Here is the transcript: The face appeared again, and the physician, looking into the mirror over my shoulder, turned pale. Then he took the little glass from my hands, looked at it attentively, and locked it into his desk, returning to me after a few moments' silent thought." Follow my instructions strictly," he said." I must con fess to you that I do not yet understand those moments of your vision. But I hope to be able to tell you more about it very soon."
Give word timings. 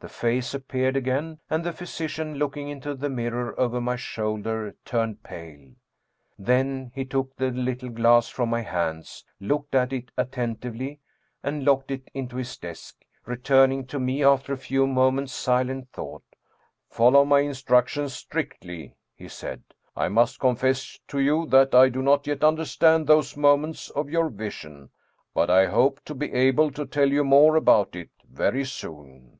The 0.00 0.08
face 0.10 0.52
appeared 0.52 0.98
again, 0.98 1.38
and 1.48 1.64
the 1.64 1.72
physician, 1.72 2.34
looking 2.34 2.68
into 2.68 2.94
the 2.94 3.08
mirror 3.08 3.58
over 3.58 3.80
my 3.80 3.96
shoulder, 3.96 4.76
turned 4.84 5.22
pale. 5.22 5.70
Then 6.38 6.92
he 6.94 7.06
took 7.06 7.34
the 7.36 7.50
little 7.50 7.88
glass 7.88 8.28
from 8.28 8.50
my 8.50 8.60
hands, 8.60 9.24
looked 9.40 9.74
at 9.74 9.94
it 9.94 10.10
attentively, 10.18 11.00
and 11.42 11.64
locked 11.64 11.90
it 11.90 12.10
into 12.12 12.36
his 12.36 12.54
desk, 12.58 13.02
returning 13.24 13.86
to 13.86 13.98
me 13.98 14.22
after 14.22 14.52
a 14.52 14.58
few 14.58 14.86
moments' 14.86 15.32
silent 15.32 15.88
thought." 15.90 16.24
Follow 16.90 17.24
my 17.24 17.40
instructions 17.40 18.12
strictly," 18.12 18.94
he 19.16 19.26
said." 19.26 19.62
I 19.96 20.08
must 20.08 20.38
con 20.38 20.56
fess 20.56 20.98
to 21.08 21.18
you 21.18 21.46
that 21.46 21.74
I 21.74 21.88
do 21.88 22.02
not 22.02 22.26
yet 22.26 22.44
understand 22.44 23.06
those 23.06 23.38
moments 23.38 23.88
of 23.88 24.10
your 24.10 24.28
vision. 24.28 24.90
But 25.32 25.48
I 25.48 25.64
hope 25.64 26.04
to 26.04 26.14
be 26.14 26.30
able 26.30 26.70
to 26.72 26.84
tell 26.84 27.08
you 27.10 27.24
more 27.24 27.56
about 27.56 27.96
it 27.96 28.10
very 28.30 28.66
soon." 28.66 29.30